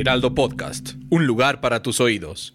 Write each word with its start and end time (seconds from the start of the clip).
Heraldo 0.00 0.32
Podcast, 0.32 0.90
un 1.10 1.26
lugar 1.26 1.60
para 1.60 1.82
tus 1.82 2.00
oídos. 2.00 2.54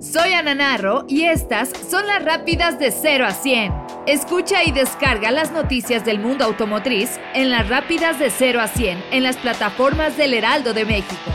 Soy 0.00 0.32
Ana 0.32 0.56
Narro 0.56 1.04
y 1.08 1.22
estas 1.22 1.70
son 1.88 2.04
las 2.08 2.24
rápidas 2.24 2.80
de 2.80 2.90
0 2.90 3.26
a 3.26 3.30
100. 3.30 3.72
Escucha 4.08 4.64
y 4.64 4.72
descarga 4.72 5.30
las 5.30 5.52
noticias 5.52 6.04
del 6.04 6.18
mundo 6.18 6.44
automotriz 6.44 7.20
en 7.32 7.50
las 7.50 7.68
rápidas 7.68 8.18
de 8.18 8.30
0 8.30 8.60
a 8.60 8.66
100 8.66 9.04
en 9.12 9.22
las 9.22 9.36
plataformas 9.36 10.16
del 10.16 10.34
Heraldo 10.34 10.74
de 10.74 10.84
México. 10.84 11.30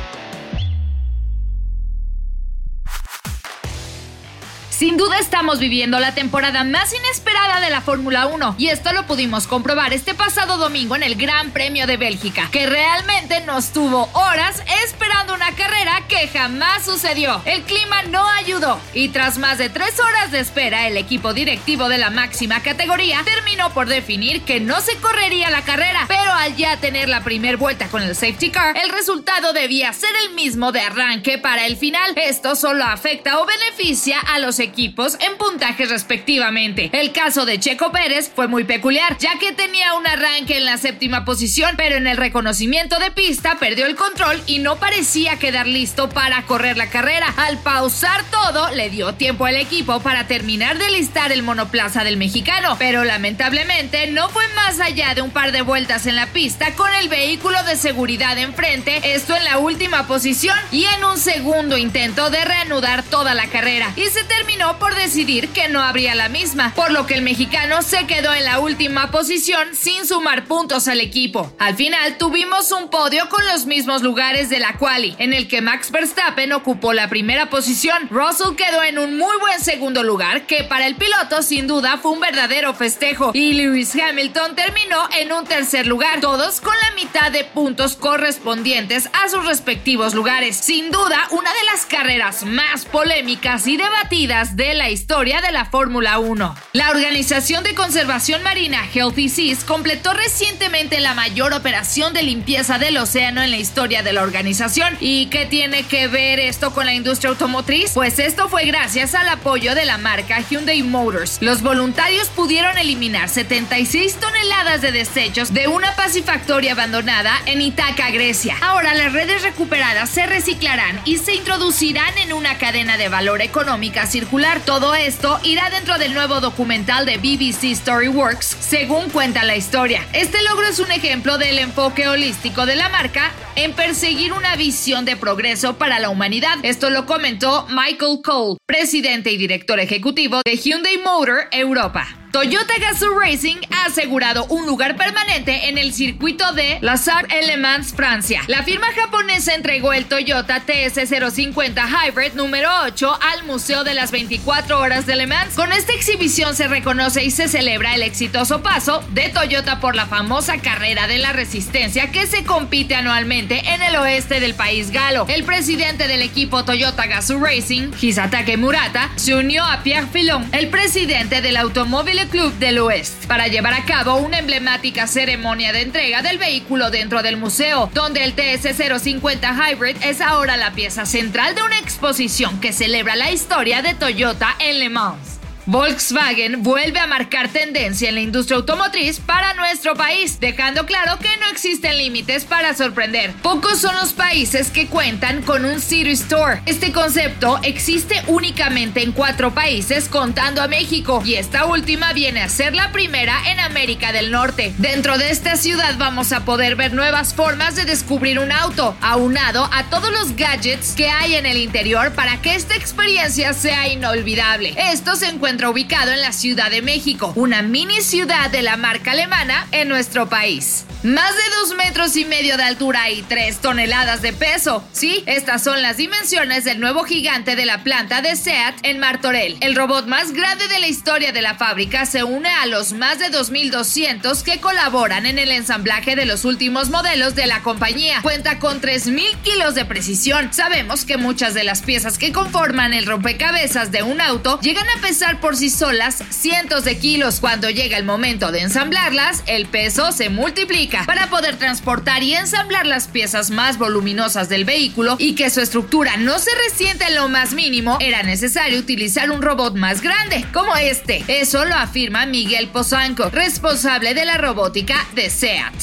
Sin 4.83 4.97
duda 4.97 5.17
estamos 5.17 5.59
viviendo 5.59 5.97
la 5.97 6.13
temporada 6.13 6.65
más 6.65 6.93
inesperada 6.93 7.61
de 7.61 7.69
la 7.69 7.79
Fórmula 7.79 8.25
1 8.25 8.55
y 8.57 8.67
esto 8.67 8.91
lo 8.91 9.07
pudimos 9.07 9.47
comprobar 9.47 9.93
este 9.93 10.13
pasado 10.13 10.57
domingo 10.57 10.97
en 10.97 11.03
el 11.03 11.15
Gran 11.15 11.51
Premio 11.51 11.87
de 11.87 11.95
Bélgica, 11.95 12.49
que 12.51 12.65
realmente 12.65 13.39
nos 13.45 13.71
tuvo 13.71 14.09
horas 14.11 14.61
esperando 14.83 15.35
una 15.35 15.55
carrera 15.55 16.03
que 16.09 16.27
jamás 16.27 16.83
sucedió. 16.83 17.41
El 17.45 17.61
clima 17.61 18.03
no 18.09 18.27
ayudó 18.27 18.77
y 18.93 19.07
tras 19.07 19.37
más 19.37 19.57
de 19.57 19.69
tres 19.69 19.97
horas 20.01 20.33
de 20.33 20.41
espera 20.41 20.85
el 20.89 20.97
equipo 20.97 21.33
directivo 21.33 21.87
de 21.87 21.97
la 21.97 22.09
máxima 22.09 22.61
categoría 22.61 23.21
terminó 23.23 23.73
por 23.73 23.87
definir 23.87 24.41
que 24.41 24.59
no 24.59 24.81
se 24.81 24.97
correría 24.97 25.49
la 25.49 25.61
carrera, 25.61 26.03
pero 26.09 26.33
al 26.33 26.57
ya 26.57 26.75
tener 26.75 27.07
la 27.07 27.23
primera 27.23 27.55
vuelta 27.55 27.87
con 27.87 28.03
el 28.03 28.17
safety 28.17 28.49
car, 28.49 28.75
el 28.75 28.89
resultado 28.89 29.53
debía 29.53 29.93
ser 29.93 30.13
el 30.27 30.35
mismo 30.35 30.73
de 30.73 30.81
arranque 30.81 31.37
para 31.37 31.67
el 31.67 31.77
final. 31.77 32.11
Esto 32.17 32.57
solo 32.57 32.83
afecta 32.83 33.39
o 33.39 33.45
beneficia 33.45 34.19
a 34.19 34.39
los 34.39 34.59
equipos 34.59 34.72
equipos 34.73 35.17
en 35.19 35.37
puntajes 35.37 35.89
respectivamente. 35.89 36.89
El 36.93 37.11
caso 37.11 37.45
de 37.45 37.59
Checo 37.59 37.91
Pérez 37.91 38.31
fue 38.35 38.47
muy 38.47 38.63
peculiar, 38.63 39.19
ya 39.19 39.37
que 39.37 39.51
tenía 39.51 39.93
un 39.93 40.07
arranque 40.07 40.57
en 40.57 40.65
la 40.65 40.77
séptima 40.77 41.25
posición, 41.25 41.75
pero 41.77 41.95
en 41.95 42.07
el 42.07 42.17
reconocimiento 42.17 42.97
de 42.97 43.11
pista 43.11 43.57
perdió 43.59 43.85
el 43.85 43.95
control 43.95 44.41
y 44.47 44.57
no 44.57 44.77
parecía 44.77 45.37
quedar 45.37 45.67
listo 45.67 46.09
para 46.09 46.41
correr 46.47 46.75
la 46.75 46.89
carrera. 46.89 47.31
Al 47.37 47.59
pausar 47.59 48.23
todo, 48.31 48.71
le 48.71 48.89
dio 48.89 49.13
tiempo 49.13 49.45
al 49.45 49.57
equipo 49.57 49.99
para 49.99 50.25
terminar 50.25 50.79
de 50.79 50.89
listar 50.89 51.31
el 51.31 51.43
monoplaza 51.43 52.03
del 52.03 52.17
mexicano, 52.17 52.75
pero 52.79 53.03
lamentablemente 53.03 54.07
no 54.07 54.29
fue 54.29 54.47
más 54.55 54.79
allá 54.79 55.13
de 55.13 55.21
un 55.21 55.29
par 55.29 55.51
de 55.51 55.61
vueltas 55.61 56.07
en 56.07 56.15
la 56.15 56.25
pista 56.33 56.73
con 56.73 56.91
el 56.95 57.09
vehículo 57.09 57.61
de 57.63 57.75
seguridad 57.75 58.39
enfrente, 58.39 59.13
esto 59.13 59.35
en 59.35 59.43
la 59.43 59.59
última 59.59 60.07
posición 60.07 60.57
y 60.71 60.85
en 60.85 61.05
un 61.05 61.19
segundo 61.19 61.77
intento 61.77 62.31
de 62.31 62.43
reanudar 62.43 63.03
toda 63.03 63.35
la 63.35 63.45
carrera. 63.47 63.93
Y 63.95 64.05
se 64.09 64.23
terminó 64.23 64.62
por 64.79 64.95
decidir 64.95 65.49
que 65.49 65.67
no 65.67 65.81
habría 65.81 66.15
la 66.15 66.29
misma, 66.29 66.73
por 66.73 66.91
lo 66.91 67.05
que 67.05 67.15
el 67.15 67.21
mexicano 67.21 67.81
se 67.81 68.07
quedó 68.07 68.33
en 68.33 68.45
la 68.45 68.59
última 68.59 69.11
posición 69.11 69.75
sin 69.75 70.07
sumar 70.07 70.45
puntos 70.45 70.87
al 70.87 71.01
equipo. 71.01 71.53
Al 71.59 71.75
final 71.75 72.17
tuvimos 72.17 72.71
un 72.71 72.89
podio 72.89 73.27
con 73.27 73.45
los 73.45 73.65
mismos 73.65 74.01
lugares 74.01 74.49
de 74.49 74.59
la 74.59 74.77
quali, 74.77 75.15
en 75.19 75.33
el 75.33 75.47
que 75.47 75.61
Max 75.61 75.91
Verstappen 75.91 76.53
ocupó 76.53 76.93
la 76.93 77.09
primera 77.09 77.49
posición, 77.49 78.07
Russell 78.09 78.55
quedó 78.55 78.83
en 78.83 78.99
un 78.99 79.17
muy 79.17 79.37
buen 79.37 79.59
segundo 79.59 80.01
lugar, 80.01 80.47
que 80.47 80.63
para 80.63 80.87
el 80.87 80.95
piloto 80.95 81.41
sin 81.41 81.67
duda 81.67 81.97
fue 81.97 82.11
un 82.11 82.21
verdadero 82.21 82.73
festejo, 82.73 83.31
y 83.33 83.53
Lewis 83.53 83.93
Hamilton 83.95 84.55
terminó 84.55 85.09
en 85.19 85.33
un 85.33 85.45
tercer 85.45 85.87
lugar, 85.87 86.21
todos 86.21 86.61
con 86.61 86.75
la 86.79 86.95
mitad 86.95 87.31
de 87.31 87.43
puntos 87.43 87.95
correspondientes 87.97 89.09
a 89.11 89.27
sus 89.27 89.45
respectivos 89.45 90.13
lugares. 90.13 90.55
Sin 90.55 90.89
duda, 90.89 91.27
una 91.31 91.51
de 91.51 91.63
las 91.71 91.85
carreras 91.85 92.43
más 92.45 92.85
polémicas 92.85 93.67
y 93.67 93.77
debatidas 93.77 94.42
de 94.51 94.73
la 94.73 94.89
historia 94.89 95.41
de 95.41 95.51
la 95.51 95.65
Fórmula 95.65 96.19
1. 96.19 96.55
La 96.73 96.89
Organización 96.91 97.63
de 97.63 97.73
Conservación 97.73 98.43
Marina 98.43 98.85
Healthy 98.93 99.29
Seas 99.29 99.63
completó 99.63 100.13
recientemente 100.13 100.99
la 100.99 101.13
mayor 101.13 101.53
operación 101.53 102.13
de 102.13 102.23
limpieza 102.23 102.77
del 102.77 102.97
océano 102.97 103.41
en 103.41 103.51
la 103.51 103.57
historia 103.57 104.03
de 104.03 104.11
la 104.11 104.21
organización. 104.21 104.97
¿Y 104.99 105.27
qué 105.27 105.45
tiene 105.45 105.83
que 105.83 106.07
ver 106.07 106.39
esto 106.39 106.73
con 106.73 106.85
la 106.85 106.93
industria 106.93 107.29
automotriz? 107.29 107.91
Pues 107.93 108.19
esto 108.19 108.49
fue 108.49 108.65
gracias 108.65 109.15
al 109.15 109.29
apoyo 109.29 109.75
de 109.75 109.85
la 109.85 109.97
marca 109.97 110.41
Hyundai 110.41 110.83
Motors. 110.83 111.37
Los 111.41 111.61
voluntarios 111.61 112.27
pudieron 112.27 112.77
eliminar 112.77 113.29
76 113.29 114.17
toneladas 114.19 114.81
de 114.81 114.91
desechos 114.91 115.53
de 115.53 115.69
una 115.69 115.95
pasifactoria 115.95 116.73
abandonada 116.73 117.33
en 117.45 117.61
Itaca, 117.61 118.11
Grecia. 118.11 118.57
Ahora 118.61 118.93
las 118.93 119.13
redes 119.13 119.41
recuperadas 119.41 120.09
se 120.09 120.25
reciclarán 120.25 120.99
y 121.05 121.17
se 121.17 121.33
introducirán 121.33 122.17
en 122.17 122.33
una 122.33 122.57
cadena 122.57 122.97
de 122.97 123.07
valor 123.07 123.41
económica 123.41 124.05
circular 124.05 124.32
todo 124.65 124.95
esto 124.95 125.39
irá 125.43 125.69
dentro 125.69 125.99
del 125.99 126.15
nuevo 126.15 126.39
documental 126.39 127.05
de 127.05 127.17
BBC 127.17 127.75
Storyworks, 127.75 128.57
según 128.59 129.11
cuenta 129.11 129.43
la 129.43 129.55
historia. 129.55 130.07
Este 130.11 130.41
logro 130.41 130.65
es 130.65 130.79
un 130.79 130.91
ejemplo 130.91 131.37
del 131.37 131.59
enfoque 131.59 132.07
holístico 132.07 132.65
de 132.65 132.75
la 132.75 132.89
marca 132.89 133.31
en 133.55 133.73
perseguir 133.73 134.33
una 134.33 134.55
visión 134.55 135.05
de 135.05 135.15
progreso 135.15 135.77
para 135.77 135.99
la 135.99 136.09
humanidad. 136.09 136.57
Esto 136.63 136.89
lo 136.89 137.05
comentó 137.05 137.67
Michael 137.69 138.19
Cole, 138.23 138.57
presidente 138.65 139.31
y 139.31 139.37
director 139.37 139.79
ejecutivo 139.79 140.41
de 140.45 140.57
Hyundai 140.57 140.97
Motor 140.97 141.47
Europa. 141.51 142.19
Toyota 142.33 142.73
Gazoo 142.79 143.19
Racing 143.19 143.57
ha 143.69 143.85
asegurado 143.85 144.45
un 144.45 144.65
lugar 144.65 144.95
permanente 144.95 145.69
en 145.69 145.77
el 145.77 145.93
circuito 145.93 146.51
de 146.53 146.79
Lazare 146.81 147.27
Le 147.45 147.57
Mans, 147.57 147.93
Francia. 147.93 148.41
La 148.47 148.63
firma 148.63 148.87
japonesa 148.91 149.53
entregó 149.53 149.93
el 149.93 150.05
Toyota 150.05 150.65
TS050 150.65 151.85
Hybrid 151.87 152.33
número 152.33 152.69
8 152.85 153.19
al 153.21 153.43
Museo 153.45 153.83
de 153.83 153.93
las 153.93 154.09
24 154.09 154.79
Horas 154.79 155.05
de 155.05 155.15
Le 155.15 155.27
Mans. 155.27 155.53
Con 155.53 155.71
esta 155.73 155.93
exhibición 155.93 156.55
se 156.55 156.67
reconoce 156.67 157.23
y 157.23 157.29
se 157.29 157.47
celebra 157.47 157.93
el 157.93 158.01
exitoso 158.01 158.63
paso 158.63 159.03
de 159.11 159.29
Toyota 159.29 159.79
por 159.79 159.95
la 159.95 160.07
famosa 160.07 160.57
carrera 160.57 161.05
de 161.05 161.19
la 161.19 161.33
resistencia 161.33 162.11
que 162.11 162.25
se 162.25 162.43
compite 162.45 162.95
anualmente 162.95 163.42
en 163.51 163.81
el 163.81 163.95
oeste 163.97 164.39
del 164.39 164.53
país 164.53 164.91
galo. 164.91 165.25
El 165.27 165.43
presidente 165.43 166.07
del 166.07 166.21
equipo 166.21 166.63
Toyota 166.63 167.05
Gazoo 167.05 167.43
Racing, 167.43 167.91
Hisatake 167.99 168.57
Murata, 168.57 169.11
se 169.15 169.35
unió 169.35 169.63
a 169.63 169.83
Pierre 169.83 170.07
Filon, 170.07 170.47
el 170.53 170.69
presidente 170.69 171.41
del 171.41 171.57
automóvil 171.57 172.13
Club 172.29 172.53
del 172.59 172.79
Oeste 172.79 173.27
para 173.27 173.47
llevar 173.47 173.73
a 173.73 173.85
cabo 173.85 174.17
una 174.17 174.39
emblemática 174.39 175.07
ceremonia 175.07 175.73
de 175.73 175.81
entrega 175.81 176.21
del 176.21 176.37
vehículo 176.37 176.91
dentro 176.91 177.21
del 177.23 177.37
museo, 177.37 177.89
donde 177.93 178.23
el 178.23 178.35
TS050 178.35 179.71
Hybrid 179.73 179.97
es 180.03 180.21
ahora 180.21 180.57
la 180.57 180.71
pieza 180.71 181.05
central 181.05 181.55
de 181.55 181.63
una 181.63 181.79
exposición 181.79 182.59
que 182.61 182.71
celebra 182.71 183.15
la 183.15 183.31
historia 183.31 183.81
de 183.81 183.93
Toyota 183.93 184.55
en 184.59 184.79
Le 184.79 184.89
Mans. 184.89 185.32
Volkswagen 185.65 186.61
vuelve 186.61 186.99
a 186.99 187.07
marcar 187.07 187.47
tendencia 187.47 188.09
en 188.09 188.15
la 188.15 188.21
industria 188.21 188.57
automotriz 188.57 189.21
para 189.21 189.53
nuestro 189.53 189.95
país, 189.95 190.41
dejando 190.41 190.85
claro 190.85 191.17
que 191.19 191.37
no 191.37 191.47
existen 191.47 191.97
límites 191.97 192.43
para 192.43 192.75
sorprender. 192.75 193.31
Pocos 193.41 193.79
son 193.79 193.95
los 193.95 194.11
países 194.11 194.71
que 194.71 194.87
cuentan 194.87 195.41
con 195.41 195.63
un 195.63 195.79
City 195.79 196.11
Store. 196.11 196.61
Este 196.65 196.91
concepto 196.91 197.61
existe 197.63 198.21
únicamente 198.27 199.03
en 199.03 199.13
cuatro 199.13 199.53
países 199.53 200.09
contando 200.09 200.61
a 200.61 200.67
México 200.67 201.23
y 201.25 201.35
esta 201.35 201.65
última 201.65 202.11
viene 202.11 202.41
a 202.41 202.49
ser 202.49 202.75
la 202.75 202.91
primera 202.91 203.49
en 203.49 203.61
América 203.61 204.11
del 204.11 204.31
Norte. 204.31 204.73
Dentro 204.79 205.17
de 205.17 205.31
esta 205.31 205.55
ciudad 205.55 205.95
vamos 205.97 206.33
a 206.33 206.43
poder 206.43 206.75
ver 206.75 206.91
nuevas 206.93 207.33
formas 207.33 207.77
de 207.77 207.85
descubrir 207.85 208.37
un 208.39 208.51
auto, 208.51 208.97
aunado 208.99 209.69
a 209.71 209.85
todos 209.85 210.11
los 210.11 210.35
gadgets 210.35 210.93
que 210.93 211.07
hay 211.07 211.35
en 211.35 211.45
el 211.45 211.57
interior 211.57 212.11
para 212.11 212.41
que 212.41 212.55
esta 212.55 212.75
experiencia 212.75 213.53
sea 213.53 213.87
inolvidable. 213.87 214.73
Esto 214.77 215.15
se 215.15 215.27
encuentra 215.27 215.52
ubicado 215.61 216.11
en 216.11 216.21
la 216.21 216.31
Ciudad 216.31 216.71
de 216.71 216.81
México, 216.81 217.33
una 217.35 217.61
mini 217.61 218.01
ciudad 218.01 218.49
de 218.49 218.61
la 218.61 218.77
marca 218.77 219.11
alemana 219.11 219.67
en 219.71 219.87
nuestro 219.87 220.27
país. 220.27 220.85
Más 221.03 221.35
de 221.35 221.41
dos 221.59 221.75
metros 221.75 222.15
y 222.15 222.23
medio 222.23 222.55
de 222.55 222.63
altura 222.63 223.09
y 223.09 223.23
tres 223.23 223.57
toneladas 223.57 224.21
de 224.21 224.31
peso. 224.31 224.87
Sí, 224.93 225.21
estas 225.25 225.61
son 225.61 225.81
las 225.81 225.97
dimensiones 225.97 226.63
del 226.63 226.79
nuevo 226.79 227.03
gigante 227.03 227.57
de 227.57 227.65
la 227.65 227.83
planta 227.83 228.21
de 228.21 228.37
SEAT 228.37 228.75
en 228.83 228.99
Martorell. 228.99 229.57
El 229.59 229.75
robot 229.75 230.07
más 230.07 230.31
grande 230.31 230.65
de 230.69 230.79
la 230.79 230.87
historia 230.87 231.33
de 231.33 231.41
la 231.41 231.55
fábrica 231.55 232.05
se 232.05 232.23
une 232.23 232.47
a 232.47 232.67
los 232.67 232.93
más 232.93 233.19
de 233.19 233.25
2.200 233.31 234.43
que 234.43 234.61
colaboran 234.61 235.25
en 235.25 235.39
el 235.39 235.51
ensamblaje 235.51 236.15
de 236.15 236.25
los 236.25 236.45
últimos 236.45 236.89
modelos 236.89 237.35
de 237.35 237.47
la 237.47 237.63
compañía. 237.63 238.21
Cuenta 238.21 238.59
con 238.59 238.79
3.000 238.79 239.41
kilos 239.43 239.75
de 239.75 239.83
precisión. 239.83 240.53
Sabemos 240.53 241.03
que 241.03 241.17
muchas 241.17 241.53
de 241.53 241.65
las 241.65 241.81
piezas 241.81 242.17
que 242.17 242.31
conforman 242.31 242.93
el 242.93 243.07
rompecabezas 243.07 243.91
de 243.91 244.03
un 244.03 244.21
auto 244.21 244.57
llegan 244.61 244.87
a 244.97 245.01
pesar 245.01 245.41
por 245.41 245.57
sí 245.57 245.69
solas 245.69 246.23
cientos 246.29 246.85
de 246.85 246.97
kilos. 246.97 247.41
Cuando 247.41 247.69
llega 247.69 247.97
el 247.97 248.05
momento 248.05 248.53
de 248.53 248.61
ensamblarlas, 248.61 249.43
el 249.47 249.65
peso 249.65 250.13
se 250.13 250.29
multiplica 250.29 250.92
Para 251.05 251.27
poder 251.27 251.57
transportar 251.57 252.21
y 252.21 252.35
ensamblar 252.35 252.85
las 252.85 253.07
piezas 253.07 253.49
más 253.49 253.77
voluminosas 253.77 254.47
del 254.47 254.63
vehículo 254.63 255.15
y 255.17 255.33
que 255.33 255.49
su 255.49 255.59
estructura 255.59 256.17
no 256.17 256.37
se 256.37 256.51
resiente 256.69 257.05
en 257.05 257.15
lo 257.15 257.29
más 257.29 257.53
mínimo, 257.53 257.97
era 257.99 258.21
necesario 258.21 258.79
utilizar 258.79 259.31
un 259.31 259.41
robot 259.41 259.75
más 259.75 260.01
grande, 260.01 260.45
como 260.53 260.75
este. 260.75 261.23
Eso 261.27 261.65
lo 261.65 261.75
afirma 261.75 262.25
Miguel 262.27 262.67
Pozanco, 262.67 263.29
responsable 263.29 264.13
de 264.13 264.25
la 264.25 264.37
robótica 264.37 264.95
de 265.15 265.29
SEAT. 265.29 265.73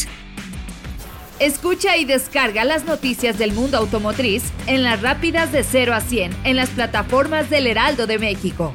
Escucha 1.40 1.96
y 1.96 2.04
descarga 2.04 2.64
las 2.64 2.84
noticias 2.84 3.38
del 3.38 3.52
mundo 3.52 3.78
automotriz 3.78 4.42
en 4.66 4.82
las 4.82 5.00
rápidas 5.00 5.50
de 5.50 5.64
0 5.64 5.94
a 5.94 6.00
100 6.02 6.36
en 6.44 6.56
las 6.56 6.68
plataformas 6.68 7.48
del 7.48 7.66
Heraldo 7.66 8.06
de 8.06 8.18
México. 8.18 8.74